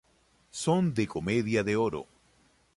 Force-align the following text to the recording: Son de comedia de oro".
Son 0.51 0.95
de 0.95 1.05
comedia 1.05 1.63
de 1.63 1.75
oro". 1.75 2.07